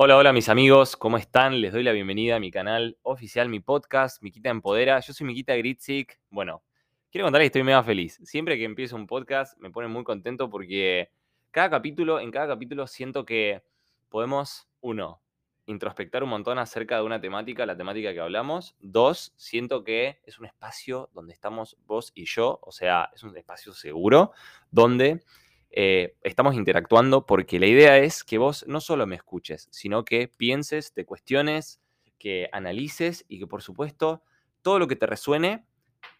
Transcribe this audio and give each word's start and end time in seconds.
Hola, 0.00 0.16
hola 0.16 0.32
mis 0.32 0.48
amigos, 0.48 0.96
¿cómo 0.96 1.16
están? 1.16 1.60
Les 1.60 1.72
doy 1.72 1.82
la 1.82 1.90
bienvenida 1.90 2.36
a 2.36 2.38
mi 2.38 2.52
canal 2.52 2.96
oficial, 3.02 3.48
mi 3.48 3.58
podcast, 3.58 4.22
Miquita 4.22 4.48
Empodera. 4.48 5.00
Yo 5.00 5.12
soy 5.12 5.26
Miquita 5.26 5.56
Gritzik. 5.56 6.20
Bueno, 6.30 6.62
quiero 7.10 7.26
contarles 7.26 7.46
que 7.46 7.58
estoy 7.58 7.62
mega 7.64 7.82
feliz. 7.82 8.20
Siempre 8.22 8.56
que 8.56 8.62
empiezo 8.62 8.94
un 8.94 9.08
podcast 9.08 9.58
me 9.58 9.72
pone 9.72 9.88
muy 9.88 10.04
contento 10.04 10.48
porque 10.48 11.10
cada 11.50 11.68
capítulo, 11.68 12.20
en 12.20 12.30
cada 12.30 12.46
capítulo 12.46 12.86
siento 12.86 13.24
que 13.24 13.64
podemos, 14.08 14.68
uno, 14.82 15.20
introspectar 15.66 16.22
un 16.22 16.30
montón 16.30 16.60
acerca 16.60 16.94
de 16.98 17.02
una 17.02 17.20
temática, 17.20 17.66
la 17.66 17.76
temática 17.76 18.12
que 18.12 18.20
hablamos. 18.20 18.76
Dos, 18.78 19.34
siento 19.36 19.82
que 19.82 20.20
es 20.22 20.38
un 20.38 20.46
espacio 20.46 21.10
donde 21.12 21.32
estamos 21.32 21.76
vos 21.86 22.12
y 22.14 22.24
yo, 22.24 22.60
o 22.62 22.70
sea, 22.70 23.10
es 23.12 23.24
un 23.24 23.36
espacio 23.36 23.72
seguro 23.72 24.30
donde 24.70 25.24
eh, 25.70 26.16
estamos 26.22 26.54
interactuando 26.54 27.26
porque 27.26 27.60
la 27.60 27.66
idea 27.66 27.98
es 27.98 28.24
que 28.24 28.38
vos 28.38 28.64
no 28.66 28.80
solo 28.80 29.06
me 29.06 29.16
escuches, 29.16 29.68
sino 29.70 30.04
que 30.04 30.28
pienses, 30.28 30.92
te 30.92 31.04
cuestiones, 31.04 31.80
que 32.18 32.48
analices 32.52 33.24
y 33.28 33.38
que 33.38 33.46
por 33.46 33.62
supuesto 33.62 34.22
todo 34.62 34.78
lo 34.78 34.88
que 34.88 34.96
te 34.96 35.06
resuene, 35.06 35.66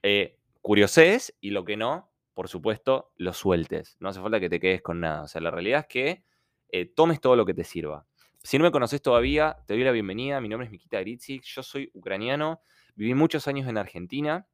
eh, 0.02 0.36
curiosees 0.60 1.34
y 1.40 1.50
lo 1.50 1.64
que 1.64 1.76
no, 1.76 2.12
por 2.34 2.48
supuesto, 2.48 3.10
lo 3.16 3.32
sueltes. 3.32 3.96
No 4.00 4.10
hace 4.10 4.20
falta 4.20 4.38
que 4.38 4.50
te 4.50 4.60
quedes 4.60 4.82
con 4.82 5.00
nada. 5.00 5.22
O 5.22 5.28
sea, 5.28 5.40
la 5.40 5.50
realidad 5.50 5.80
es 5.80 5.86
que 5.86 6.24
eh, 6.70 6.86
tomes 6.86 7.20
todo 7.20 7.34
lo 7.34 7.44
que 7.44 7.54
te 7.54 7.64
sirva. 7.64 8.06
Si 8.42 8.58
no 8.58 8.64
me 8.64 8.70
conoces 8.70 9.02
todavía, 9.02 9.56
te 9.66 9.74
doy 9.74 9.82
la 9.82 9.90
bienvenida. 9.90 10.40
Mi 10.40 10.48
nombre 10.48 10.66
es 10.66 10.70
Mikita 10.70 11.00
Gritzik, 11.00 11.42
yo 11.42 11.62
soy 11.62 11.90
ucraniano, 11.94 12.60
viví 12.94 13.14
muchos 13.14 13.48
años 13.48 13.66
en 13.68 13.76
Argentina 13.76 14.46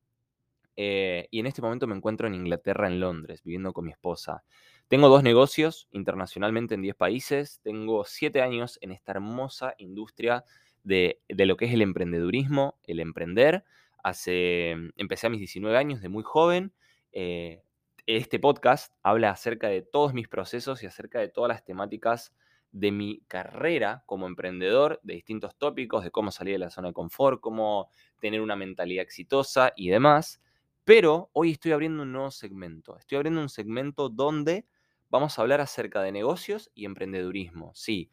y 0.76 1.38
en 1.38 1.46
este 1.46 1.62
momento 1.62 1.86
me 1.86 1.94
encuentro 1.94 2.26
en 2.26 2.34
Inglaterra, 2.34 2.88
en 2.88 2.98
Londres, 2.98 3.42
viviendo 3.44 3.72
con 3.72 3.84
mi 3.84 3.92
esposa. 3.92 4.42
Tengo 4.88 5.08
dos 5.08 5.22
negocios 5.22 5.88
internacionalmente 5.92 6.74
en 6.74 6.82
10 6.82 6.94
países. 6.94 7.60
Tengo 7.62 8.04
7 8.04 8.42
años 8.42 8.78
en 8.82 8.92
esta 8.92 9.12
hermosa 9.12 9.74
industria 9.78 10.44
de, 10.82 11.20
lo 11.28 11.56
que 11.56 11.64
es 11.64 11.72
el 11.72 11.82
emprendedurismo, 11.82 12.78
el 12.84 13.00
emprender. 13.00 13.64
Hace, 14.02 14.72
empecé 14.96 15.26
a 15.26 15.30
mis 15.30 15.40
19 15.40 15.76
años, 15.76 16.02
de 16.02 16.10
muy 16.10 16.22
joven. 16.22 16.72
Eh, 17.12 17.62
este 18.06 18.38
podcast 18.38 18.92
habla 19.02 19.30
acerca 19.30 19.68
de 19.68 19.80
todos 19.80 20.12
mis 20.12 20.28
procesos 20.28 20.82
y 20.82 20.86
acerca 20.86 21.18
de 21.18 21.28
todas 21.28 21.48
las 21.48 21.64
temáticas 21.64 22.34
de 22.70 22.92
mi 22.92 23.22
carrera 23.28 24.02
como 24.04 24.26
emprendedor, 24.26 25.00
de 25.02 25.14
distintos 25.14 25.56
tópicos, 25.56 26.04
de 26.04 26.10
cómo 26.10 26.30
salir 26.30 26.54
de 26.54 26.58
la 26.58 26.70
zona 26.70 26.88
de 26.88 26.94
confort, 26.94 27.40
cómo 27.40 27.88
tener 28.20 28.42
una 28.42 28.56
mentalidad 28.56 29.02
exitosa 29.02 29.72
y 29.76 29.88
demás. 29.88 30.42
Pero 30.84 31.30
hoy 31.32 31.52
estoy 31.52 31.72
abriendo 31.72 32.02
un 32.02 32.12
nuevo 32.12 32.30
segmento. 32.30 32.98
Estoy 32.98 33.16
abriendo 33.16 33.40
un 33.40 33.48
segmento 33.48 34.10
donde 34.10 34.66
vamos 35.10 35.38
a 35.38 35.42
hablar 35.42 35.60
acerca 35.60 36.02
de 36.02 36.12
negocios 36.12 36.70
y 36.74 36.84
emprendedurismo. 36.84 37.72
Sí, 37.74 38.10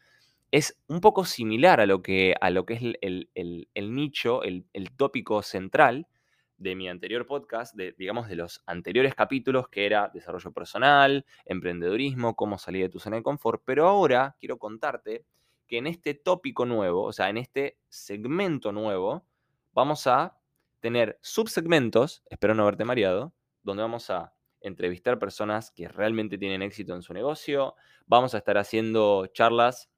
es 0.51 0.77
un 0.87 0.99
poco 0.99 1.25
similar 1.25 1.79
a 1.79 1.85
lo 1.85 2.01
que, 2.01 2.35
a 2.39 2.49
lo 2.49 2.65
que 2.65 2.73
es 2.73 2.81
el, 3.01 3.95
nicho, 3.95 4.43
el, 4.43 4.65
tópico 4.97 5.41
central 5.41 6.07
de 6.57 6.75
mi 6.75 6.89
anterior 6.89 7.25
podcast, 7.25 7.73
de, 7.75 7.95
digamos 7.97 8.27
de 8.27 8.35
los 8.35 8.61
anteriores 8.65 9.15
capítulos, 9.15 9.69
que 9.69 9.85
era 9.85 10.11
desarrollo 10.13 10.51
personal, 10.51 11.25
emprendedurismo, 11.45 12.35
cómo 12.35 12.57
salir 12.57 12.83
de 12.83 12.89
tu 12.89 12.99
zona 12.99 13.15
de 13.15 13.23
confort. 13.23 13.63
Pero 13.65 13.87
ahora 13.87 14.35
quiero 14.39 14.59
contarte 14.59 15.25
que 15.67 15.77
en 15.77 15.87
este 15.87 16.13
tópico 16.13 16.65
nuevo, 16.65 17.03
o 17.03 17.13
sea, 17.13 17.29
en 17.29 17.37
este 17.37 17.77
segmento 17.87 18.73
nuevo, 18.73 19.25
vamos 19.73 20.05
a 20.05 20.37
tener 20.81 21.17
subsegmentos, 21.21 22.23
espero 22.29 22.53
no 22.53 22.63
haberte 22.63 22.83
mareado, 22.83 23.33
donde 23.63 23.83
vamos 23.83 24.09
a 24.09 24.33
entrevistar 24.61 25.19
personas 25.19 25.71
que 25.71 25.87
realmente 25.87 26.37
tienen 26.37 26.61
éxito 26.61 26.95
en 26.95 27.01
su 27.01 27.13
negocio. 27.13 27.75
Vamos 28.05 28.33
a 28.33 28.37
estar 28.37 28.57
haciendo 28.57 29.27
charlas 29.27 29.89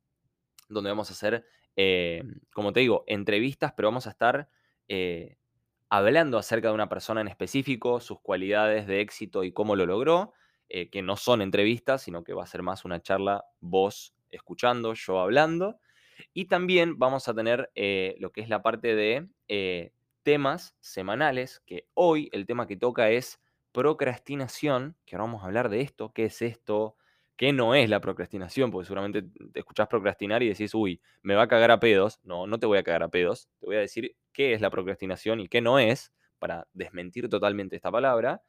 donde 0.69 0.89
vamos 0.89 1.09
a 1.09 1.13
hacer, 1.13 1.45
eh, 1.75 2.23
como 2.53 2.73
te 2.73 2.79
digo, 2.79 3.03
entrevistas, 3.07 3.73
pero 3.75 3.89
vamos 3.89 4.07
a 4.07 4.11
estar 4.11 4.49
eh, 4.87 5.37
hablando 5.89 6.37
acerca 6.37 6.69
de 6.69 6.73
una 6.73 6.89
persona 6.89 7.21
en 7.21 7.27
específico, 7.27 7.99
sus 7.99 8.19
cualidades 8.21 8.87
de 8.87 9.01
éxito 9.01 9.43
y 9.43 9.51
cómo 9.51 9.75
lo 9.75 9.85
logró, 9.85 10.33
eh, 10.69 10.89
que 10.89 11.01
no 11.01 11.17
son 11.17 11.41
entrevistas, 11.41 12.01
sino 12.01 12.23
que 12.23 12.33
va 12.33 12.43
a 12.43 12.47
ser 12.47 12.63
más 12.63 12.85
una 12.85 13.01
charla 13.01 13.45
vos 13.59 14.15
escuchando, 14.31 14.93
yo 14.93 15.19
hablando. 15.19 15.79
Y 16.33 16.45
también 16.45 16.97
vamos 16.97 17.27
a 17.27 17.33
tener 17.33 17.71
lo 18.19 18.31
que 18.31 18.41
es 18.41 18.49
la 18.49 18.61
parte 18.61 18.95
de 18.95 19.91
temas 20.23 20.75
semanales, 20.79 21.61
que 21.65 21.87
hoy 21.93 22.29
el 22.31 22.45
tema 22.45 22.65
que 22.65 22.77
toca 22.77 23.09
es 23.09 23.42
procrastinación, 23.73 24.95
que 25.05 25.15
ahora 25.15 25.25
vamos 25.25 25.43
a 25.43 25.47
hablar 25.47 25.69
de 25.69 25.81
esto, 25.81 26.13
qué 26.13 26.25
es 26.25 26.41
esto, 26.41 26.95
qué 27.35 27.51
no 27.51 27.75
es 27.75 27.89
la 27.89 27.99
procrastinación, 27.99 28.71
porque 28.71 28.85
seguramente 28.85 29.23
te 29.51 29.59
escuchás 29.59 29.87
procrastinar 29.87 30.43
y 30.43 30.49
decís, 30.49 30.73
uy, 30.73 31.01
me 31.23 31.35
va 31.35 31.43
a 31.43 31.47
cagar 31.47 31.71
a 31.71 31.79
pedos. 31.79 32.19
No, 32.23 32.47
no 32.47 32.59
te 32.59 32.67
voy 32.67 32.77
a 32.77 32.83
cagar 32.83 33.03
a 33.03 33.09
pedos, 33.09 33.49
te 33.59 33.65
voy 33.65 33.75
a 33.75 33.79
decir 33.79 34.15
qué 34.31 34.53
es 34.53 34.61
la 34.61 34.69
procrastinación 34.69 35.39
y 35.39 35.47
qué 35.47 35.59
no 35.61 35.79
es, 35.79 36.13
para 36.39 36.67
desmentir 36.73 37.29
totalmente 37.29 37.75
esta 37.75 37.91
palabra, 37.91 38.43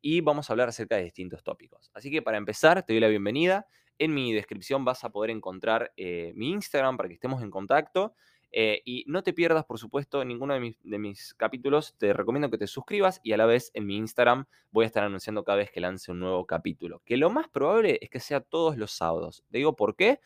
y 0.00 0.22
vamos 0.22 0.48
a 0.48 0.52
hablar 0.54 0.68
acerca 0.68 0.96
de 0.96 1.04
distintos 1.04 1.42
tópicos. 1.42 1.90
Así 1.92 2.10
que 2.10 2.22
para 2.22 2.38
empezar, 2.38 2.82
te 2.84 2.94
doy 2.94 3.00
la 3.00 3.08
bienvenida. 3.08 3.66
En 3.98 4.14
mi 4.14 4.32
descripción 4.32 4.84
vas 4.84 5.04
a 5.04 5.10
poder 5.10 5.30
encontrar 5.30 5.92
eh, 5.96 6.32
mi 6.34 6.50
Instagram 6.50 6.96
para 6.96 7.08
que 7.08 7.14
estemos 7.14 7.42
en 7.42 7.50
contacto. 7.50 8.14
Eh, 8.52 8.82
y 8.84 9.04
no 9.06 9.22
te 9.22 9.32
pierdas, 9.32 9.64
por 9.64 9.78
supuesto, 9.78 10.24
ninguno 10.24 10.54
de 10.54 10.98
mis, 10.98 11.34
capítulos. 11.34 11.94
Te 11.98 12.12
recomiendo 12.12 12.50
que 12.50 12.58
te 12.58 12.66
suscribas 12.66 13.20
y 13.22 13.32
a 13.32 13.36
la 13.36 13.46
vez 13.46 13.70
en 13.74 13.86
mi 13.86 13.96
Instagram 13.96 14.46
voy 14.70 14.84
a 14.84 14.86
estar 14.86 15.04
anunciando 15.04 15.44
cada 15.44 15.58
vez 15.58 15.70
que 15.70 15.80
lance 15.80 16.10
un 16.10 16.20
nuevo 16.20 16.46
capítulo. 16.46 17.02
Que 17.04 17.16
lo 17.16 17.30
más 17.30 17.48
probable 17.48 17.98
es 18.00 18.10
que 18.10 18.20
sea 18.20 18.40
todos 18.40 18.76
los 18.76 18.92
sábados. 18.92 19.44
Te 19.50 19.58
digo 19.58 19.76
por 19.76 19.96
qué. 19.96 20.20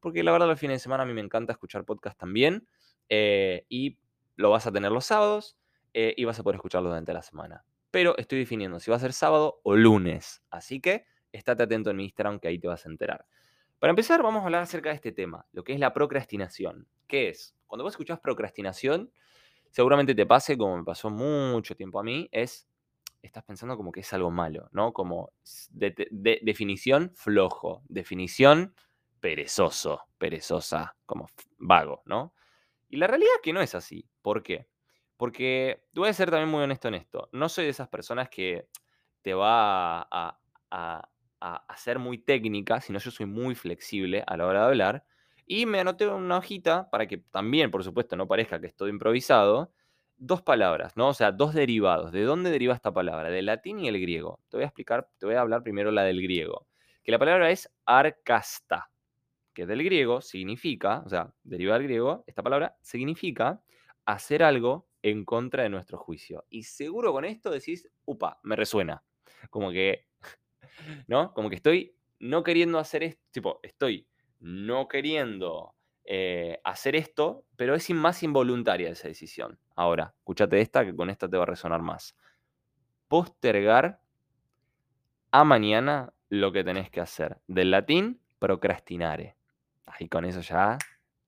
Porque 0.00 0.22
la 0.22 0.32
verdad, 0.32 0.48
los 0.48 0.60
fines 0.60 0.76
de 0.76 0.80
semana 0.80 1.04
a 1.04 1.06
mí 1.06 1.14
me 1.14 1.22
encanta 1.22 1.52
escuchar 1.52 1.84
podcast 1.84 2.18
también. 2.18 2.66
Eh, 3.08 3.64
y 3.68 3.98
lo 4.36 4.50
vas 4.50 4.66
a 4.66 4.72
tener 4.72 4.92
los 4.92 5.06
sábados 5.06 5.56
eh, 5.92 6.14
y 6.16 6.24
vas 6.24 6.38
a 6.38 6.42
poder 6.42 6.56
escucharlo 6.56 6.88
durante 6.90 7.12
la 7.12 7.22
semana. 7.22 7.64
Pero 7.90 8.16
estoy 8.18 8.40
definiendo 8.40 8.80
si 8.80 8.90
va 8.90 8.96
a 8.96 9.00
ser 9.00 9.12
sábado 9.12 9.60
o 9.62 9.76
lunes. 9.76 10.42
Así 10.50 10.80
que 10.80 11.06
estate 11.32 11.62
atento 11.62 11.90
en 11.90 11.96
mi 11.96 12.04
Instagram 12.04 12.38
que 12.38 12.48
ahí 12.48 12.58
te 12.58 12.68
vas 12.68 12.84
a 12.84 12.88
enterar. 12.88 13.24
Para 13.78 13.90
empezar, 13.90 14.22
vamos 14.22 14.42
a 14.42 14.44
hablar 14.46 14.62
acerca 14.62 14.88
de 14.90 14.94
este 14.96 15.12
tema, 15.12 15.46
lo 15.52 15.64
que 15.64 15.72
es 15.72 15.80
la 15.80 15.92
procrastinación. 15.92 16.88
¿Qué 17.06 17.28
es? 17.28 17.54
Cuando 17.66 17.84
vos 17.84 17.92
escuchás 17.92 18.20
procrastinación, 18.20 19.12
seguramente 19.70 20.14
te 20.14 20.26
pase, 20.26 20.56
como 20.56 20.78
me 20.78 20.84
pasó 20.84 21.10
mucho 21.10 21.76
tiempo 21.76 21.98
a 21.98 22.04
mí, 22.04 22.28
es, 22.30 22.68
estás 23.22 23.44
pensando 23.44 23.76
como 23.76 23.90
que 23.92 24.00
es 24.00 24.12
algo 24.12 24.30
malo, 24.30 24.68
¿no? 24.72 24.92
Como 24.92 25.32
de, 25.70 26.08
definición 26.42 27.12
flojo, 27.16 27.82
definición 27.88 28.74
perezoso, 29.20 30.02
perezosa, 30.18 30.96
como 31.06 31.28
vago, 31.58 32.02
¿no? 32.04 32.34
Y 32.88 32.98
la 32.98 33.06
realidad 33.06 33.32
es 33.36 33.42
que 33.42 33.52
no 33.52 33.60
es 33.60 33.74
así. 33.74 34.08
¿Por 34.22 34.42
qué? 34.42 34.68
Porque 35.16 35.84
voy 35.92 36.08
a 36.08 36.12
ser 36.12 36.30
también 36.30 36.50
muy 36.50 36.62
honesto 36.62 36.88
en 36.88 36.94
esto. 36.94 37.28
No 37.32 37.48
soy 37.48 37.64
de 37.64 37.70
esas 37.70 37.88
personas 37.88 38.28
que 38.28 38.68
te 39.22 39.34
va 39.34 40.06
a, 40.10 41.08
ser 41.76 41.98
muy 41.98 42.18
técnica, 42.18 42.80
sino 42.80 42.98
yo 42.98 43.10
soy 43.10 43.26
muy 43.26 43.54
flexible 43.54 44.24
a 44.26 44.36
la 44.36 44.46
hora 44.46 44.60
de 44.60 44.66
hablar. 44.66 45.04
Y 45.46 45.66
me 45.66 45.80
anoté 45.80 46.06
una 46.08 46.38
hojita 46.38 46.88
para 46.90 47.06
que 47.06 47.18
también, 47.18 47.70
por 47.70 47.84
supuesto, 47.84 48.16
no 48.16 48.26
parezca 48.26 48.60
que 48.60 48.66
estoy 48.66 48.90
improvisado. 48.90 49.72
Dos 50.16 50.42
palabras, 50.42 50.96
¿no? 50.96 51.08
O 51.08 51.14
sea, 51.14 51.32
dos 51.32 51.54
derivados. 51.54 52.12
¿De 52.12 52.22
dónde 52.22 52.50
deriva 52.50 52.74
esta 52.74 52.92
palabra? 52.92 53.30
Del 53.30 53.46
latín 53.46 53.80
y 53.80 53.88
el 53.88 54.00
griego. 54.00 54.40
Te 54.48 54.56
voy 54.56 54.64
a 54.64 54.66
explicar, 54.66 55.08
te 55.18 55.26
voy 55.26 55.34
a 55.34 55.40
hablar 55.40 55.62
primero 55.62 55.90
la 55.90 56.04
del 56.04 56.22
griego. 56.22 56.66
Que 57.02 57.12
la 57.12 57.18
palabra 57.18 57.50
es 57.50 57.70
arcasta, 57.84 58.90
que 59.52 59.66
del 59.66 59.84
griego 59.84 60.22
significa, 60.22 61.02
o 61.04 61.08
sea, 61.08 61.32
deriva 61.42 61.74
del 61.74 61.84
griego, 61.84 62.24
esta 62.26 62.42
palabra 62.42 62.76
significa 62.80 63.60
hacer 64.06 64.42
algo 64.42 64.88
en 65.02 65.24
contra 65.24 65.64
de 65.64 65.68
nuestro 65.68 65.98
juicio. 65.98 66.46
Y 66.48 66.62
seguro 66.62 67.12
con 67.12 67.26
esto 67.26 67.50
decís, 67.50 67.88
upa, 68.06 68.40
me 68.42 68.56
resuena. 68.56 69.02
Como 69.50 69.70
que 69.70 70.06
¿no? 71.06 71.32
Como 71.34 71.48
que 71.48 71.56
estoy 71.56 71.96
no 72.20 72.42
queriendo 72.42 72.78
hacer 72.78 73.02
esto, 73.02 73.22
tipo, 73.30 73.60
estoy 73.62 74.06
no 74.40 74.88
queriendo 74.88 75.74
eh, 76.04 76.60
hacer 76.64 76.96
esto, 76.96 77.44
pero 77.56 77.74
es 77.74 77.88
más 77.90 78.22
involuntaria 78.22 78.90
esa 78.90 79.08
decisión. 79.08 79.58
Ahora, 79.74 80.14
escúchate 80.18 80.60
esta, 80.60 80.84
que 80.84 80.94
con 80.94 81.10
esta 81.10 81.28
te 81.28 81.36
va 81.36 81.44
a 81.44 81.46
resonar 81.46 81.82
más. 81.82 82.16
Postergar 83.08 84.00
a 85.30 85.44
mañana 85.44 86.12
lo 86.28 86.52
que 86.52 86.62
tenés 86.62 86.90
que 86.90 87.00
hacer. 87.00 87.38
Del 87.46 87.70
latín, 87.70 88.20
procrastinare. 88.38 89.36
Ahí 89.86 90.08
con 90.08 90.24
eso 90.24 90.40
ya 90.40 90.78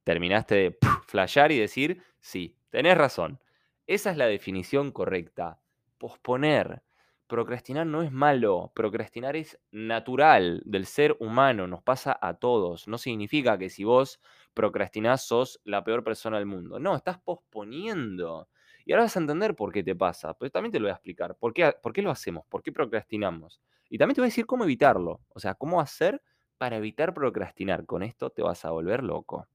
terminaste 0.04 0.54
de 0.54 0.78
flashear 1.06 1.50
y 1.52 1.58
decir, 1.58 2.02
sí, 2.20 2.56
tenés 2.70 2.96
razón. 2.96 3.40
Esa 3.86 4.10
es 4.10 4.16
la 4.16 4.26
definición 4.26 4.92
correcta. 4.92 5.58
Posponer, 5.98 6.82
procrastinar 7.26 7.86
no 7.86 8.02
es 8.02 8.12
malo, 8.12 8.72
procrastinar 8.74 9.36
es 9.36 9.58
natural 9.70 10.62
del 10.64 10.86
ser 10.86 11.16
humano, 11.20 11.66
nos 11.66 11.82
pasa 11.82 12.18
a 12.20 12.34
todos. 12.34 12.88
No 12.88 12.98
significa 12.98 13.58
que 13.58 13.70
si 13.70 13.84
vos 13.84 14.20
procrastinás 14.54 15.26
sos 15.26 15.60
la 15.64 15.84
peor 15.84 16.02
persona 16.02 16.38
del 16.38 16.46
mundo. 16.46 16.78
No, 16.78 16.96
estás 16.96 17.18
posponiendo. 17.18 18.48
Y 18.84 18.92
ahora 18.92 19.04
vas 19.04 19.16
a 19.16 19.20
entender 19.20 19.54
por 19.54 19.72
qué 19.72 19.82
te 19.82 19.94
pasa. 19.94 20.32
Pero 20.34 20.50
también 20.50 20.72
te 20.72 20.78
lo 20.78 20.84
voy 20.84 20.92
a 20.92 20.94
explicar. 20.94 21.36
¿Por 21.36 21.52
qué, 21.52 21.74
¿Por 21.82 21.92
qué 21.92 22.02
lo 22.02 22.10
hacemos? 22.10 22.46
¿Por 22.46 22.62
qué 22.62 22.72
procrastinamos? 22.72 23.60
Y 23.90 23.98
también 23.98 24.14
te 24.14 24.20
voy 24.20 24.26
a 24.26 24.30
decir 24.32 24.46
cómo 24.46 24.64
evitarlo. 24.64 25.20
O 25.28 25.40
sea, 25.40 25.54
cómo 25.54 25.80
hacer 25.80 26.22
para 26.56 26.76
evitar 26.76 27.12
procrastinar. 27.12 27.84
Con 27.84 28.02
esto 28.02 28.30
te 28.30 28.42
vas 28.42 28.64
a 28.64 28.70
volver 28.70 29.02
loco. 29.02 29.46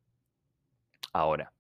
Ahora, 1.13 1.51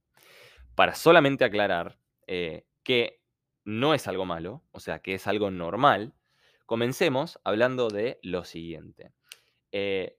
para 0.75 0.93
solamente 0.93 1.43
aclarar 1.43 1.97
eh, 2.27 2.65
que 2.83 3.20
no 3.63 3.93
es 3.93 4.07
algo 4.07 4.25
malo, 4.25 4.63
o 4.71 4.79
sea, 4.79 4.99
que 4.99 5.13
es 5.13 5.27
algo 5.27 5.51
normal, 5.51 6.13
comencemos 6.65 7.39
hablando 7.43 7.89
de 7.89 8.19
lo 8.23 8.43
siguiente. 8.43 9.13
Eh, 9.71 10.17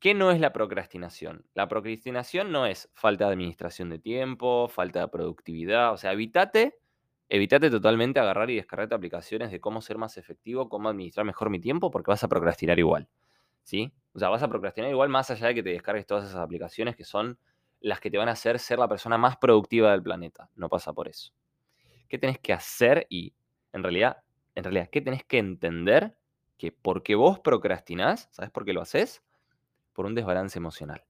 ¿Qué 0.00 0.12
no 0.12 0.30
es 0.30 0.38
la 0.38 0.52
procrastinación? 0.52 1.46
La 1.54 1.66
procrastinación 1.66 2.52
no 2.52 2.66
es 2.66 2.90
falta 2.92 3.26
de 3.26 3.32
administración 3.32 3.88
de 3.88 3.98
tiempo, 3.98 4.68
falta 4.68 5.00
de 5.00 5.08
productividad, 5.08 5.92
o 5.92 5.96
sea, 5.96 6.12
evítate, 6.12 6.78
evítate 7.30 7.70
totalmente 7.70 8.20
agarrar 8.20 8.50
y 8.50 8.56
descargarte 8.56 8.94
aplicaciones 8.94 9.50
de 9.50 9.60
cómo 9.60 9.80
ser 9.80 9.96
más 9.96 10.18
efectivo, 10.18 10.68
cómo 10.68 10.90
administrar 10.90 11.24
mejor 11.24 11.48
mi 11.48 11.58
tiempo, 11.58 11.90
porque 11.90 12.10
vas 12.10 12.22
a 12.22 12.28
procrastinar 12.28 12.78
igual, 12.78 13.08
¿sí? 13.62 13.94
O 14.12 14.18
sea, 14.18 14.28
vas 14.28 14.42
a 14.42 14.48
procrastinar 14.48 14.90
igual 14.90 15.08
más 15.08 15.30
allá 15.30 15.48
de 15.48 15.54
que 15.54 15.62
te 15.62 15.70
descargues 15.70 16.06
todas 16.06 16.24
esas 16.24 16.40
aplicaciones 16.40 16.96
que 16.96 17.04
son 17.04 17.38
las 17.80 18.00
que 18.00 18.10
te 18.10 18.18
van 18.18 18.28
a 18.28 18.32
hacer 18.32 18.58
ser 18.58 18.78
la 18.78 18.88
persona 18.88 19.18
más 19.18 19.36
productiva 19.38 19.92
del 19.92 20.02
planeta. 20.02 20.50
No 20.54 20.68
pasa 20.68 20.92
por 20.92 21.08
eso. 21.08 21.32
¿Qué 22.08 22.18
tenés 22.18 22.38
que 22.38 22.52
hacer? 22.52 23.06
Y 23.08 23.34
en 23.72 23.82
realidad, 23.82 24.18
en 24.54 24.64
realidad, 24.64 24.88
¿qué 24.90 25.00
tenés 25.00 25.24
que 25.24 25.38
entender? 25.38 26.16
Que 26.58 26.72
porque 26.72 27.14
vos 27.14 27.40
procrastinás, 27.40 28.28
¿sabes 28.30 28.50
por 28.50 28.64
qué 28.64 28.72
lo 28.72 28.82
haces? 28.82 29.22
Por 29.92 30.06
un 30.06 30.14
desbalance 30.14 30.58
emocional. 30.58 31.04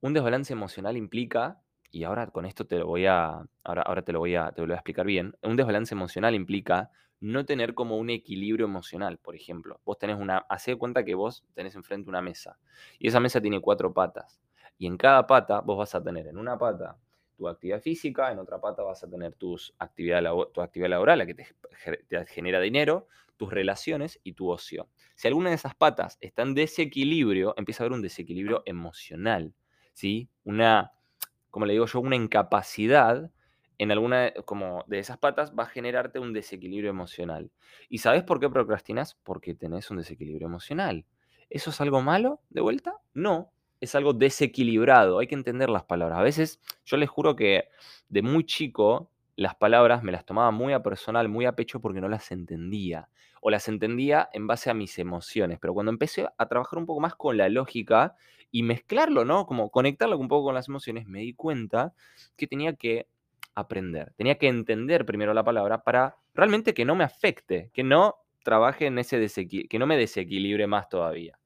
Un 0.00 0.12
desbalance 0.12 0.52
emocional 0.52 0.96
implica, 0.96 1.60
y 1.90 2.04
ahora 2.04 2.26
con 2.28 2.44
esto 2.44 2.66
te 2.66 2.78
lo 2.78 2.86
voy 2.86 3.06
a, 3.06 3.46
ahora, 3.64 3.82
ahora 3.82 4.02
te, 4.02 4.12
lo 4.12 4.18
voy 4.18 4.34
a, 4.34 4.52
te 4.52 4.60
lo 4.60 4.66
voy 4.66 4.74
a 4.74 4.76
explicar 4.76 5.06
bien, 5.06 5.36
un 5.42 5.56
desbalance 5.56 5.94
emocional 5.94 6.34
implica 6.34 6.90
no 7.20 7.46
tener 7.46 7.74
como 7.74 7.96
un 7.96 8.10
equilibrio 8.10 8.66
emocional, 8.66 9.18
por 9.18 9.34
ejemplo. 9.34 9.80
Vos 9.84 9.98
tenés 9.98 10.18
una, 10.18 10.38
hace 10.48 10.72
de 10.72 10.76
cuenta 10.76 11.04
que 11.04 11.14
vos 11.14 11.44
tenés 11.54 11.74
enfrente 11.74 12.10
una 12.10 12.20
mesa 12.20 12.58
y 12.98 13.08
esa 13.08 13.20
mesa 13.20 13.40
tiene 13.40 13.60
cuatro 13.60 13.92
patas 13.94 14.40
y 14.78 14.86
en 14.86 14.96
cada 14.96 15.26
pata 15.26 15.60
vos 15.60 15.78
vas 15.78 15.94
a 15.94 16.02
tener 16.02 16.26
en 16.26 16.36
una 16.36 16.58
pata 16.58 16.96
tu 17.36 17.48
actividad 17.48 17.80
física, 17.80 18.32
en 18.32 18.38
otra 18.38 18.60
pata 18.60 18.82
vas 18.82 19.02
a 19.04 19.08
tener 19.08 19.34
tus 19.34 19.74
actividad 19.78 20.22
tu 20.52 20.60
actividad 20.60 20.90
laboral, 20.90 21.18
la 21.18 21.26
que 21.26 21.34
te, 21.34 21.46
genera 22.26 22.60
dinero, 22.60 23.08
tus 23.36 23.52
relaciones 23.52 24.20
y 24.24 24.32
tu 24.32 24.50
ocio. 24.50 24.88
Si 25.14 25.28
alguna 25.28 25.50
de 25.50 25.56
esas 25.56 25.74
patas 25.74 26.18
está 26.20 26.42
en 26.42 26.54
desequilibrio, 26.54 27.54
empieza 27.56 27.82
a 27.82 27.86
haber 27.86 27.96
un 27.96 28.02
desequilibrio 28.02 28.62
emocional, 28.66 29.54
¿sí? 29.92 30.28
Una, 30.44 30.92
como 31.50 31.66
le 31.66 31.74
digo 31.74 31.86
yo, 31.86 32.00
una 32.00 32.16
incapacidad 32.16 33.30
en 33.78 33.92
alguna 33.92 34.32
como 34.44 34.84
de 34.86 34.98
esas 34.98 35.18
patas 35.18 35.52
va 35.56 35.64
a 35.64 35.68
generarte 35.68 36.18
un 36.18 36.32
desequilibrio 36.32 36.90
emocional. 36.90 37.50
¿Y 37.88 37.98
sabes 37.98 38.22
por 38.22 38.40
qué 38.40 38.48
procrastinas? 38.48 39.16
Porque 39.22 39.54
tenés 39.54 39.90
un 39.90 39.98
desequilibrio 39.98 40.46
emocional. 40.46 41.04
¿Eso 41.50 41.70
es 41.70 41.80
algo 41.80 42.00
malo 42.00 42.40
de 42.48 42.62
vuelta? 42.62 42.94
No, 43.14 43.52
es 43.80 43.94
algo 43.94 44.12
desequilibrado. 44.12 45.18
Hay 45.18 45.26
que 45.26 45.34
entender 45.34 45.70
las 45.70 45.84
palabras. 45.84 46.18
A 46.18 46.22
veces 46.22 46.60
yo 46.84 46.96
les 46.96 47.08
juro 47.08 47.36
que 47.36 47.68
de 48.08 48.22
muy 48.22 48.44
chico 48.44 49.10
las 49.36 49.54
palabras 49.54 50.02
me 50.02 50.12
las 50.12 50.24
tomaba 50.24 50.50
muy 50.50 50.72
a 50.72 50.82
personal, 50.82 51.28
muy 51.28 51.44
a 51.44 51.52
pecho 51.52 51.80
porque 51.80 52.00
no 52.00 52.08
las 52.08 52.30
entendía. 52.32 53.08
O 53.40 53.50
las 53.50 53.68
entendía 53.68 54.28
en 54.32 54.46
base 54.46 54.70
a 54.70 54.74
mis 54.74 54.98
emociones. 54.98 55.58
Pero 55.60 55.74
cuando 55.74 55.92
empecé 55.92 56.26
a 56.36 56.48
trabajar 56.48 56.78
un 56.78 56.86
poco 56.86 57.00
más 57.00 57.14
con 57.14 57.36
la 57.36 57.48
lógica 57.48 58.16
y 58.50 58.62
mezclarlo, 58.62 59.24
¿no? 59.24 59.46
Como 59.46 59.70
conectarlo 59.70 60.18
un 60.18 60.28
poco 60.28 60.46
con 60.46 60.54
las 60.54 60.68
emociones, 60.68 61.06
me 61.06 61.20
di 61.20 61.34
cuenta 61.34 61.92
que 62.36 62.46
tenía 62.46 62.74
que 62.74 63.06
aprender. 63.54 64.12
Tenía 64.16 64.38
que 64.38 64.48
entender 64.48 65.04
primero 65.04 65.34
la 65.34 65.44
palabra 65.44 65.84
para 65.84 66.16
realmente 66.34 66.74
que 66.74 66.84
no 66.84 66.94
me 66.94 67.04
afecte, 67.04 67.70
que 67.72 67.82
no 67.82 68.16
trabaje 68.44 68.86
en 68.86 68.98
ese 68.98 69.18
desequilibrio, 69.18 69.68
que 69.68 69.78
no 69.78 69.86
me 69.86 69.96
desequilibre 69.96 70.66
más 70.66 70.88
todavía. 70.88 71.38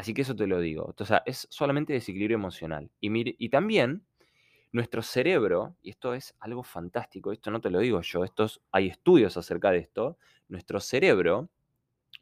Así 0.00 0.14
que 0.14 0.22
eso 0.22 0.34
te 0.34 0.46
lo 0.46 0.60
digo. 0.60 0.94
Sea, 1.04 1.22
es 1.26 1.46
solamente 1.50 1.92
desequilibrio 1.92 2.36
emocional. 2.36 2.90
Y, 3.00 3.10
y 3.44 3.48
también 3.50 4.02
nuestro 4.72 5.02
cerebro, 5.02 5.76
y 5.82 5.90
esto 5.90 6.14
es 6.14 6.34
algo 6.40 6.62
fantástico, 6.62 7.32
esto 7.32 7.50
no 7.50 7.60
te 7.60 7.68
lo 7.68 7.80
digo 7.80 8.00
yo, 8.00 8.24
estos, 8.24 8.62
hay 8.72 8.88
estudios 8.88 9.36
acerca 9.36 9.70
de 9.70 9.78
esto, 9.78 10.16
nuestro 10.48 10.80
cerebro 10.80 11.50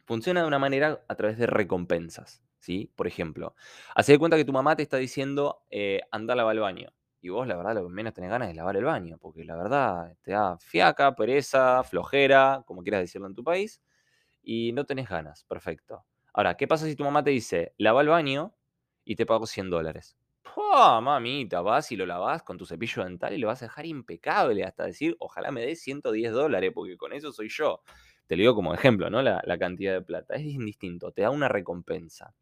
funciona 0.07 0.41
de 0.43 0.49
una 0.49 0.59
manera 0.59 1.05
a 1.07 1.15
través 1.15 1.39
de 1.39 1.47
recompensas. 1.47 2.43
¿sí? 2.59 2.91
Por 2.97 3.07
ejemplo, 3.07 3.55
hace 3.95 4.13
de 4.13 4.19
cuenta 4.19 4.37
que 4.37 4.45
tu 4.45 4.53
mamá 4.53 4.75
te 4.75 4.83
está 4.83 4.97
diciendo, 4.97 5.63
eh, 5.71 6.01
anda 6.11 6.33
a 6.35 6.37
lavar 6.37 6.57
el 6.57 6.63
baño. 6.63 6.93
Y 7.21 7.29
vos, 7.29 7.47
la 7.47 7.57
verdad, 7.57 7.77
lo 7.77 7.85
que 7.85 7.95
menos 7.95 8.13
tenés 8.13 8.31
ganas 8.31 8.51
es 8.51 8.57
lavar 8.57 8.77
el 8.77 8.85
baño, 8.85 9.19
porque 9.21 9.45
la 9.45 9.55
verdad 9.57 10.17
te 10.23 10.33
da 10.33 10.59
fiaca, 10.59 11.15
pereza, 11.15 11.85
flojera, 11.85 12.65
como 12.67 12.83
quieras 12.83 13.03
decirlo 13.03 13.29
en 13.29 13.37
tu 13.37 13.45
país, 13.45 13.81
y 14.43 14.73
no 14.73 14.85
tenés 14.85 15.09
ganas. 15.09 15.45
Perfecto. 15.45 16.05
Ahora, 16.39 16.57
¿qué 16.57 16.69
pasa 16.69 16.87
si 16.87 16.95
tu 16.95 17.03
mamá 17.03 17.25
te 17.25 17.31
dice, 17.31 17.75
lava 17.79 18.01
el 18.01 18.07
baño 18.07 18.55
y 19.05 19.17
te 19.17 19.27
pago 19.27 19.45
100 19.45 19.71
dólares? 19.71 20.17
¡Pah, 20.45 21.01
mamita! 21.01 21.63
Vas 21.63 21.91
y 21.91 21.97
lo 21.97 22.07
lavas 22.07 22.45
con 22.45 22.57
tu 22.57 22.65
cepillo 22.65 23.03
dental 23.03 23.35
y 23.35 23.39
lo 23.39 23.49
vas 23.49 23.61
a 23.63 23.65
dejar 23.65 23.87
impecable 23.87 24.63
hasta 24.63 24.85
decir, 24.85 25.17
ojalá 25.19 25.51
me 25.51 25.63
des 25.67 25.83
110 25.83 26.31
dólares, 26.31 26.71
porque 26.73 26.97
con 26.97 27.13
eso 27.13 27.33
soy 27.33 27.49
yo. 27.49 27.83
Te 28.29 28.37
lo 28.37 28.43
digo 28.43 28.55
como 28.55 28.73
ejemplo, 28.73 29.11
¿no? 29.11 29.21
La, 29.21 29.43
la 29.45 29.59
cantidad 29.59 29.93
de 29.93 30.01
plata. 30.01 30.37
Es 30.37 30.43
indistinto, 30.43 31.11
te 31.11 31.23
da 31.23 31.31
una 31.31 31.49
recompensa. 31.49 32.33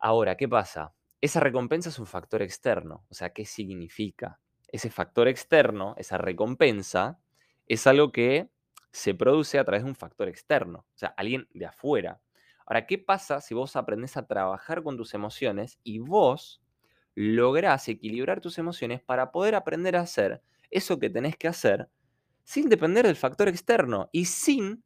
Ahora, 0.00 0.36
¿qué 0.36 0.48
pasa? 0.48 0.92
Esa 1.20 1.38
recompensa 1.38 1.90
es 1.90 1.98
un 2.00 2.06
factor 2.06 2.42
externo. 2.42 3.04
O 3.08 3.14
sea, 3.14 3.32
¿qué 3.32 3.44
significa? 3.44 4.40
Ese 4.66 4.90
factor 4.90 5.28
externo, 5.28 5.94
esa 5.96 6.18
recompensa, 6.18 7.20
es 7.68 7.86
algo 7.86 8.10
que 8.10 8.50
se 8.90 9.14
produce 9.14 9.60
a 9.60 9.64
través 9.64 9.84
de 9.84 9.90
un 9.90 9.94
factor 9.94 10.28
externo. 10.28 10.86
O 10.92 10.98
sea, 10.98 11.14
alguien 11.16 11.46
de 11.54 11.66
afuera. 11.66 12.20
Ahora, 12.70 12.86
¿qué 12.86 12.98
pasa 12.98 13.40
si 13.40 13.52
vos 13.52 13.74
aprendés 13.74 14.16
a 14.16 14.28
trabajar 14.28 14.84
con 14.84 14.96
tus 14.96 15.12
emociones 15.14 15.80
y 15.82 15.98
vos 15.98 16.62
lográs 17.16 17.88
equilibrar 17.88 18.40
tus 18.40 18.58
emociones 18.58 19.02
para 19.02 19.32
poder 19.32 19.56
aprender 19.56 19.96
a 19.96 20.02
hacer 20.02 20.40
eso 20.70 21.00
que 21.00 21.10
tenés 21.10 21.36
que 21.36 21.48
hacer 21.48 21.88
sin 22.44 22.68
depender 22.68 23.06
del 23.06 23.16
factor 23.16 23.48
externo 23.48 24.08
y 24.12 24.26
sin 24.26 24.84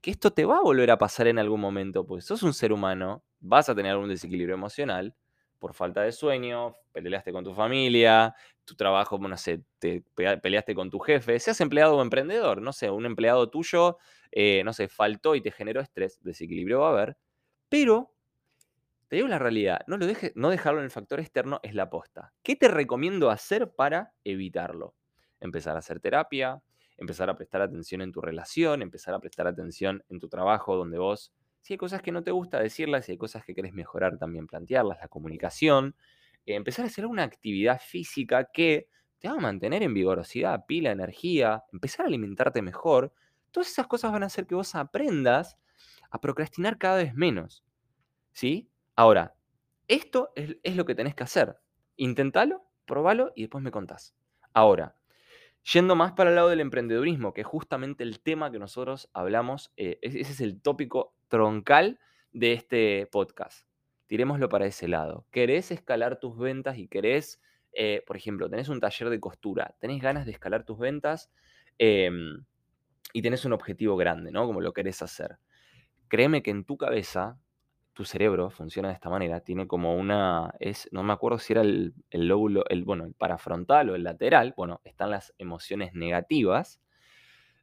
que 0.00 0.12
esto 0.12 0.32
te 0.32 0.44
va 0.44 0.58
a 0.58 0.62
volver 0.62 0.90
a 0.92 0.98
pasar 0.98 1.26
en 1.28 1.38
algún 1.40 1.60
momento? 1.60 2.06
Pues 2.06 2.24
sos 2.26 2.42
un 2.44 2.54
ser 2.54 2.72
humano, 2.72 3.24
vas 3.40 3.68
a 3.68 3.74
tener 3.74 3.92
algún 3.92 4.10
desequilibrio 4.10 4.54
emocional 4.54 5.14
por 5.58 5.74
falta 5.74 6.02
de 6.02 6.12
sueño, 6.12 6.76
peleaste 6.92 7.32
con 7.32 7.42
tu 7.44 7.54
familia, 7.54 8.34
tu 8.66 8.74
trabajo, 8.76 9.18
no 9.18 9.36
sé, 9.38 9.62
te 9.78 10.04
peleaste 10.42 10.74
con 10.74 10.90
tu 10.90 10.98
jefe, 10.98 11.38
seas 11.40 11.60
empleado 11.60 11.96
o 11.96 12.02
emprendedor, 12.02 12.60
no 12.62 12.72
sé, 12.72 12.90
un 12.90 13.06
empleado 13.06 13.48
tuyo, 13.50 13.96
eh, 14.36 14.64
no 14.64 14.72
sé, 14.72 14.88
faltó 14.88 15.36
y 15.36 15.40
te 15.40 15.52
generó 15.52 15.80
estrés, 15.80 16.18
desequilibrio 16.22 16.80
va 16.80 16.88
a 16.88 16.90
haber, 16.90 17.16
pero, 17.68 18.12
te 19.06 19.14
digo 19.14 19.28
la 19.28 19.38
realidad, 19.38 19.82
no, 19.86 19.96
lo 19.96 20.06
deje, 20.06 20.32
no 20.34 20.50
dejarlo 20.50 20.80
en 20.80 20.86
el 20.86 20.90
factor 20.90 21.20
externo 21.20 21.60
es 21.62 21.72
la 21.72 21.88
posta. 21.88 22.32
¿Qué 22.42 22.56
te 22.56 22.66
recomiendo 22.66 23.30
hacer 23.30 23.70
para 23.70 24.12
evitarlo? 24.24 24.96
Empezar 25.38 25.76
a 25.76 25.78
hacer 25.78 26.00
terapia, 26.00 26.60
empezar 26.96 27.30
a 27.30 27.36
prestar 27.36 27.62
atención 27.62 28.02
en 28.02 28.10
tu 28.10 28.20
relación, 28.20 28.82
empezar 28.82 29.14
a 29.14 29.20
prestar 29.20 29.46
atención 29.46 30.02
en 30.08 30.18
tu 30.18 30.28
trabajo 30.28 30.74
donde 30.74 30.98
vos, 30.98 31.32
si 31.60 31.74
hay 31.74 31.78
cosas 31.78 32.02
que 32.02 32.10
no 32.10 32.24
te 32.24 32.32
gusta 32.32 32.58
decirlas, 32.58 33.04
si 33.04 33.12
hay 33.12 33.18
cosas 33.18 33.44
que 33.44 33.54
querés 33.54 33.72
mejorar 33.72 34.18
también 34.18 34.48
plantearlas, 34.48 34.98
la 35.00 35.06
comunicación, 35.06 35.94
eh, 36.44 36.56
empezar 36.56 36.84
a 36.84 36.88
hacer 36.88 37.06
una 37.06 37.22
actividad 37.22 37.80
física 37.80 38.50
que 38.52 38.88
te 39.20 39.28
va 39.28 39.34
a 39.34 39.40
mantener 39.40 39.84
en 39.84 39.94
vigorosidad, 39.94 40.66
pila, 40.66 40.90
energía, 40.90 41.62
empezar 41.72 42.04
a 42.04 42.08
alimentarte 42.08 42.62
mejor. 42.62 43.12
Todas 43.54 43.70
esas 43.70 43.86
cosas 43.86 44.10
van 44.10 44.24
a 44.24 44.26
hacer 44.26 44.48
que 44.48 44.56
vos 44.56 44.74
aprendas 44.74 45.56
a 46.10 46.20
procrastinar 46.20 46.76
cada 46.76 46.96
vez 46.96 47.14
menos. 47.14 47.64
¿Sí? 48.32 48.68
Ahora, 48.96 49.36
esto 49.86 50.32
es, 50.34 50.74
lo 50.74 50.84
que 50.84 50.96
tenés 50.96 51.14
que 51.14 51.22
hacer. 51.22 51.54
Intentalo, 51.94 52.64
probalo 52.84 53.30
y 53.36 53.42
después 53.42 53.62
me 53.62 53.70
contás. 53.70 54.16
Ahora, 54.54 54.96
yendo 55.72 55.94
más 55.94 56.14
para 56.14 56.30
el 56.30 56.36
lado 56.36 56.48
del 56.48 56.62
emprendedurismo, 56.62 57.32
que 57.32 57.42
es 57.42 57.46
justamente 57.46 58.02
el 58.02 58.18
tema 58.18 58.50
que 58.50 58.58
nosotros 58.58 59.08
hablamos, 59.12 59.72
eh, 59.76 60.00
ese 60.02 60.18
es 60.18 60.40
el 60.40 60.60
tópico 60.60 61.14
troncal 61.28 62.00
de 62.32 62.54
este 62.54 63.06
podcast. 63.06 63.68
Tirémoslo 64.08 64.48
para 64.48 64.66
ese 64.66 64.88
lado. 64.88 65.28
¿Querés 65.30 65.70
escalar 65.70 66.18
tus 66.18 66.36
ventas 66.36 66.76
y 66.76 66.88
querés, 66.88 67.40
eh, 67.72 68.02
por 68.04 68.16
ejemplo, 68.16 68.50
tenés 68.50 68.68
un 68.68 68.80
taller 68.80 69.10
de 69.10 69.20
costura, 69.20 69.76
tenés 69.78 70.02
ganas 70.02 70.26
de 70.26 70.32
escalar 70.32 70.64
tus 70.64 70.76
ventas 70.76 71.30
em, 71.78 72.44
y 73.12 73.22
tenés 73.22 73.44
un 73.44 73.52
objetivo 73.52 73.96
grande, 73.96 74.30
¿no? 74.30 74.46
Como 74.46 74.60
lo 74.60 74.72
querés 74.72 75.02
hacer 75.02 75.38
créeme 76.14 76.42
que 76.42 76.52
en 76.52 76.64
tu 76.64 76.76
cabeza, 76.76 77.40
tu 77.92 78.04
cerebro 78.04 78.50
funciona 78.50 78.88
de 78.88 78.94
esta 78.94 79.10
manera, 79.10 79.40
tiene 79.40 79.66
como 79.66 79.96
una, 79.96 80.54
es, 80.60 80.88
no 80.92 81.02
me 81.02 81.12
acuerdo 81.12 81.38
si 81.38 81.52
era 81.52 81.62
el, 81.62 81.94
lóbulo, 82.12 82.64
el, 82.68 82.84
bueno, 82.84 83.04
el 83.04 83.14
parafrontal 83.14 83.90
o 83.90 83.94
el 83.94 84.04
lateral, 84.04 84.54
bueno, 84.56 84.80
están 84.84 85.10
las 85.10 85.34
emociones 85.38 85.94
negativas, 85.94 86.80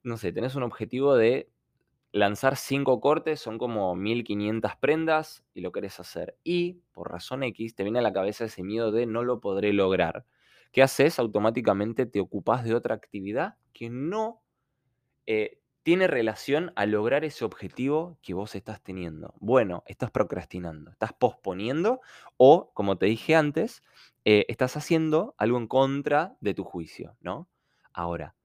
no 0.04 0.18
sé, 0.18 0.34
tenés 0.34 0.56
un 0.56 0.64
objetivo 0.64 1.16
de 1.16 1.50
lanzar 2.12 2.58
cinco 2.58 3.00
cortes, 3.00 3.40
son 3.40 3.58
como 3.58 3.96
1500 3.96 4.76
prendas 4.78 5.46
y 5.54 5.62
lo 5.62 5.72
querés 5.72 6.00
hacer. 6.02 6.36
Y 6.44 6.82
por 6.92 7.10
razón 7.10 7.44
X 7.44 7.76
te 7.76 7.84
viene 7.84 8.00
a 8.00 8.02
la 8.02 8.12
cabeza 8.12 8.46
ese 8.46 8.64
miedo 8.64 8.92
de 8.92 9.06
no 9.06 9.24
lo 9.24 9.40
podré 9.40 9.72
lograr. 9.72 10.26
¿Qué 10.74 10.82
haces? 10.84 11.20
Automáticamente 11.20 12.06
te 12.06 12.20
ocupas 12.20 12.66
de 12.66 12.76
otra 12.76 12.96
actividad 12.96 13.56
que 13.72 13.90
no 13.90 14.41
eh, 15.26 15.60
tiene 15.84 16.08
relación 16.08 16.72
a 16.76 16.86
lograr 16.86 17.24
ese 17.24 17.44
objetivo 17.44 18.18
que 18.22 18.34
vos 18.34 18.56
estás 18.56 18.82
teniendo. 18.82 19.34
Bueno, 19.40 19.84
estás 19.88 20.12
procrastinando, 20.12 20.92
estás 20.92 21.14
posponiendo 21.14 22.02
o, 22.38 22.72
como 22.74 22.98
te 22.98 23.08
dije 23.08 23.36
antes, 23.36 23.84
eh, 24.26 24.46
estás 24.48 24.78
haciendo 24.78 25.34
algo 25.38 25.58
en 25.58 25.68
contra 25.68 26.38
de 26.40 26.54
tu 26.54 26.64
juicio, 26.64 27.18
¿no? 27.20 27.50
Ahora, 27.94 28.36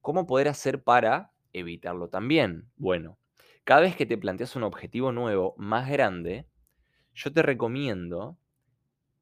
¿cómo 0.00 0.26
poder 0.26 0.48
hacer 0.48 0.82
para 0.82 1.32
evitarlo 1.52 2.08
también? 2.08 2.70
Bueno, 2.76 3.18
cada 3.64 3.82
vez 3.82 3.94
que 3.94 4.06
te 4.06 4.16
planteas 4.16 4.56
un 4.56 4.62
objetivo 4.62 5.12
nuevo 5.12 5.54
más 5.58 5.90
grande, 5.90 6.46
yo 7.14 7.30
te 7.32 7.42
recomiendo 7.42 8.38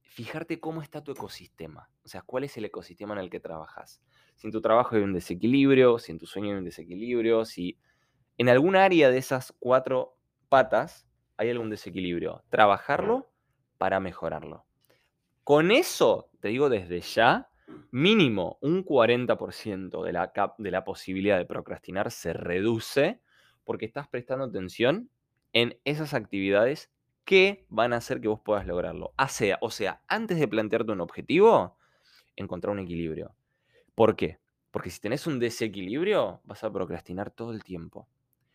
fijarte 0.03 0.61
cómo 0.61 0.83
está 0.83 1.03
tu 1.03 1.13
ecosistema. 1.13 1.91
O 2.05 2.09
sea, 2.09 2.23
cuál 2.23 2.45
es 2.45 2.57
el 2.57 2.65
ecosistema 2.65 3.15
en 3.15 3.21
el 3.21 3.31
que 3.31 3.41
trabajas. 3.41 4.01
Si 4.37 4.47
en 4.47 4.53
tu 4.53 4.61
trabajo 4.61 4.97
hay 4.97 5.03
un 5.03 5.13
desequilibrio, 5.13 5.99
si 5.99 6.13
en 6.13 6.19
tu 6.19 6.27
sueño 6.27 6.53
hay 6.53 6.59
un 6.59 6.65
desequilibrio, 6.65 7.45
si 7.45 7.79
en 8.39 8.49
algún 8.49 8.77
área 8.77 9.11
de 9.11 9.19
esas 9.19 9.55
cuatro 9.59 10.17
patas 10.49 11.09
hay 11.37 11.51
algún 11.51 11.71
desequilibrio. 11.71 12.45
Trabajarlo 12.51 13.31
para 13.79 14.01
mejorarlo. 14.01 14.65
Con 15.43 15.71
eso, 15.71 16.31
te 16.41 16.49
digo 16.49 16.69
desde 16.69 17.01
ya, 17.01 17.49
mínimo 17.91 18.59
un 18.61 18.85
40% 18.85 20.05
de 20.05 20.13
la, 20.13 20.33
de 20.59 20.71
la 20.71 20.85
posibilidad 20.85 21.39
de 21.39 21.45
procrastinar 21.47 22.11
se 22.11 22.33
reduce 22.33 23.21
porque 23.65 23.87
estás 23.87 24.09
prestando 24.09 24.45
atención 24.45 25.11
en 25.53 25.79
esas 25.85 26.15
actividades 26.15 26.91
que 27.25 27.67
van 27.69 27.93
a 27.93 27.97
hacer 27.97 28.21
que 28.21 28.29
vos 28.29 28.41
puedas 28.41 28.67
lograrlo. 28.67 29.13
O 29.19 29.29
sea, 29.29 29.59
o 29.61 29.71
sea, 29.71 30.03
antes 30.07 30.39
de 30.39 30.47
plantearte 30.47 30.93
un 30.93 31.01
objetivo, 31.01 31.77
encontrar 32.37 32.73
un 32.73 32.81
equilibrio. 32.81 33.35
¿Por 33.97 34.15
qué? 34.15 34.39
Porque 34.71 34.91
si 34.91 35.01
tenés 35.01 35.27
un 35.27 35.39
desequilibrio, 35.39 36.43
vas 36.45 36.63
a 36.63 36.71
procrastinar 36.71 37.31
todo 37.31 37.53
el 37.53 37.65
tiempo. 37.65 38.07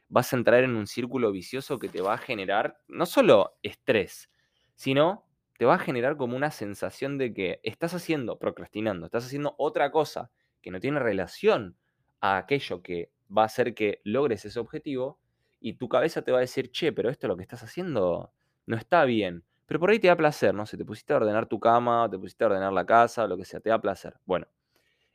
Vas 0.08 0.32
a 0.32 0.38
entrar 0.38 0.64
en 0.64 0.76
un 0.76 0.86
círculo 0.86 1.32
vicioso 1.32 1.80
que 1.80 1.90
te 1.90 2.00
va 2.00 2.14
a 2.14 2.18
generar 2.20 2.80
no 2.88 3.08
solo 3.08 3.58
estrés, 3.64 4.30
sino 4.76 5.26
te 5.58 5.66
va 5.66 5.76
a 5.76 5.80
generar 5.80 6.16
como 6.16 6.38
una 6.38 6.52
sensación 6.52 7.18
de 7.18 7.34
que 7.34 7.60
estás 7.64 7.96
haciendo, 7.96 8.38
procrastinando, 8.38 9.08
estás 9.08 9.26
haciendo 9.26 9.56
otra 9.58 9.92
cosa 9.92 10.30
que 10.62 10.70
no 10.70 10.80
tiene 10.80 11.00
relación 11.00 11.76
a 12.20 12.38
aquello 12.38 12.84
que 12.84 13.12
va 13.36 13.42
a 13.42 13.46
hacer 13.46 13.74
que 13.74 14.00
logres 14.04 14.46
ese 14.46 14.60
objetivo 14.60 15.20
y 15.60 15.74
tu 15.74 15.90
cabeza 15.90 16.22
te 16.22 16.32
va 16.32 16.38
a 16.38 16.42
decir, 16.42 16.70
che, 16.72 16.94
pero 16.94 17.10
esto 17.10 17.28
lo 17.28 17.36
que 17.36 17.44
estás 17.44 17.64
haciendo 17.64 18.32
no 18.68 18.78
está 18.78 19.06
bien. 19.06 19.44
Pero 19.66 19.80
por 19.80 19.90
ahí 19.90 19.98
te 19.98 20.08
da 20.08 20.16
placer, 20.16 20.54
¿no? 20.54 20.68
Si 20.68 20.78
te 20.78 20.86
pusiste 20.86 21.14
a 21.14 21.16
ordenar 21.16 21.48
tu 21.48 21.60
cama, 21.60 22.08
te 22.12 22.20
pusiste 22.20 22.44
a 22.44 22.48
ordenar 22.48 22.74
la 22.74 22.86
casa, 22.86 23.26
lo 23.26 23.38
que 23.38 23.46
sea, 23.46 23.60
te 23.60 23.70
da 23.70 23.82
placer. 23.82 24.20
Bueno, 24.26 24.46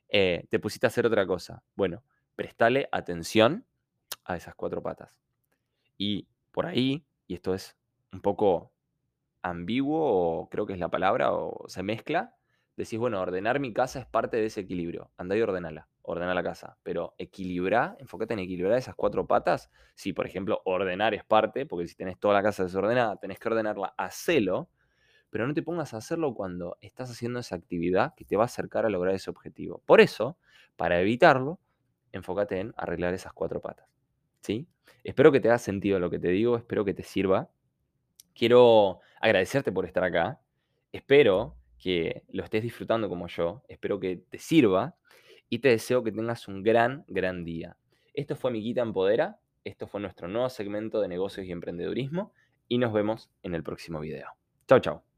eh, 0.08 0.46
te 0.50 0.58
pusiste 0.58 0.86
a 0.86 0.88
hacer 0.88 1.06
otra 1.06 1.26
cosa. 1.26 1.62
Bueno, 1.74 2.02
prestale 2.34 2.88
atención 2.92 3.66
a 4.24 4.36
esas 4.36 4.54
cuatro 4.54 4.82
patas. 4.82 5.10
Y 5.98 6.28
por 6.52 6.66
ahí, 6.66 7.06
y 7.26 7.34
esto 7.34 7.54
es 7.54 7.76
un 8.12 8.20
poco 8.20 8.72
ambiguo, 9.42 10.00
o 10.40 10.48
creo 10.48 10.66
que 10.66 10.72
es 10.74 10.78
la 10.78 10.90
palabra, 10.90 11.32
o 11.32 11.68
se 11.68 11.82
mezcla, 11.82 12.34
decís, 12.76 12.98
bueno, 12.98 13.20
ordenar 13.20 13.60
mi 13.60 13.72
casa 13.72 14.00
es 14.00 14.06
parte 14.06 14.36
de 14.36 14.46
ese 14.46 14.60
equilibrio. 14.60 15.10
Andá 15.16 15.36
y 15.36 15.42
ordenala, 15.42 15.88
ordena 16.02 16.34
la 16.34 16.42
casa. 16.42 16.78
Pero 16.82 17.14
equilibrar, 17.18 17.96
enfócate 18.00 18.34
en 18.34 18.40
equilibrar 18.40 18.78
esas 18.78 18.94
cuatro 18.94 19.26
patas. 19.26 19.70
Si, 19.94 20.12
por 20.12 20.26
ejemplo, 20.26 20.60
ordenar 20.64 21.14
es 21.14 21.24
parte, 21.24 21.66
porque 21.66 21.88
si 21.88 21.94
tenés 21.96 22.18
toda 22.18 22.34
la 22.34 22.42
casa 22.42 22.64
desordenada, 22.64 23.16
tenés 23.16 23.38
que 23.38 23.48
ordenarla, 23.48 23.94
hacelo. 23.96 24.68
Pero 25.30 25.46
no 25.46 25.54
te 25.54 25.62
pongas 25.62 25.94
a 25.94 25.98
hacerlo 25.98 26.34
cuando 26.34 26.78
estás 26.80 27.10
haciendo 27.10 27.40
esa 27.40 27.56
actividad 27.56 28.14
que 28.14 28.24
te 28.24 28.36
va 28.36 28.44
a 28.44 28.46
acercar 28.46 28.86
a 28.86 28.90
lograr 28.90 29.14
ese 29.14 29.30
objetivo. 29.30 29.82
Por 29.86 30.00
eso, 30.00 30.38
para 30.76 31.00
evitarlo, 31.00 31.58
enfócate 32.12 32.60
en 32.60 32.74
arreglar 32.76 33.14
esas 33.14 33.32
cuatro 33.32 33.60
patas. 33.60 33.88
¿Sí? 34.40 34.66
Espero 35.04 35.32
que 35.32 35.40
te 35.40 35.48
haga 35.48 35.58
sentido 35.58 35.98
lo 35.98 36.10
que 36.10 36.18
te 36.18 36.28
digo, 36.28 36.56
espero 36.56 36.84
que 36.84 36.94
te 36.94 37.02
sirva. 37.02 37.50
Quiero 38.34 39.00
agradecerte 39.20 39.72
por 39.72 39.86
estar 39.86 40.04
acá. 40.04 40.40
Espero 40.92 41.56
que 41.78 42.24
lo 42.28 42.44
estés 42.44 42.62
disfrutando 42.62 43.08
como 43.08 43.26
yo. 43.28 43.62
Espero 43.68 44.00
que 44.00 44.16
te 44.28 44.38
sirva 44.38 44.96
y 45.48 45.60
te 45.60 45.68
deseo 45.68 46.02
que 46.02 46.12
tengas 46.12 46.48
un 46.48 46.62
gran, 46.62 47.04
gran 47.08 47.44
día. 47.44 47.76
Esto 48.14 48.36
fue 48.36 48.50
Miquita 48.50 48.82
Empodera. 48.82 49.38
Esto 49.64 49.86
fue 49.86 50.00
nuestro 50.00 50.28
nuevo 50.28 50.48
segmento 50.48 51.00
de 51.00 51.08
negocios 51.08 51.46
y 51.46 51.52
emprendedurismo 51.52 52.32
y 52.68 52.78
nos 52.78 52.92
vemos 52.92 53.30
en 53.42 53.54
el 53.54 53.62
próximo 53.62 54.00
video. 54.00 54.28
Chao, 54.66 54.80
chao. 54.80 55.15